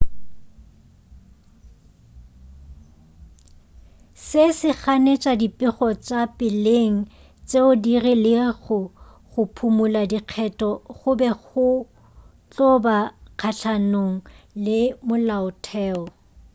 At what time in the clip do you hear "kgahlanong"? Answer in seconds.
13.39-14.15